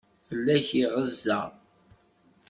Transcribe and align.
Fell-ak 0.27 0.67
iɣeza. 0.81 1.39